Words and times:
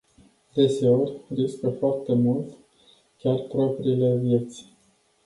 Deseori, 0.53 1.21
riscă 1.33 1.69
foarte 1.69 2.13
mult, 2.13 2.57
chiar 3.17 3.39
propriile 3.39 4.15
vieți. 4.17 4.65